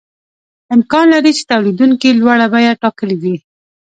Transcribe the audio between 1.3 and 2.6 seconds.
چې تولیدونکي لوړه